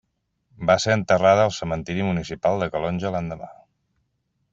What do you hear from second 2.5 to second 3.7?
de Calonge l'endemà.